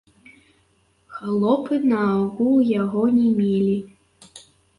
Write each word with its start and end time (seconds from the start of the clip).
Халопы 1.17 1.77
наогул 1.91 2.57
яго 2.81 3.03
не 3.19 3.29
мелі. 3.37 3.77